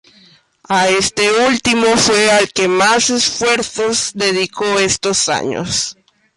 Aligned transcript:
A 0.67 0.89
este 0.89 1.29
último 1.45 1.85
fue 1.95 2.31
al 2.31 2.51
que 2.51 2.67
más 2.67 3.11
esfuerzos 3.11 4.09
dedicó 4.15 4.79
estos 4.79 5.29
años. 5.29 5.95